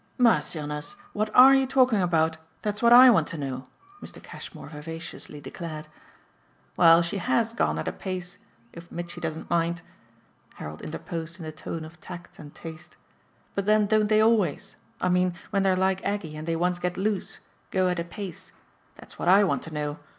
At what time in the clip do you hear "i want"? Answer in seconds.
2.91-3.27, 19.27-19.61